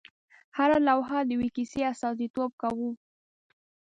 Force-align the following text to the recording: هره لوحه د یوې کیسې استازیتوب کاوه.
هره 0.57 0.77
لوحه 0.87 1.17
د 1.23 1.29
یوې 1.35 1.49
کیسې 1.55 1.81
استازیتوب 1.91 2.51
کاوه. 2.61 2.89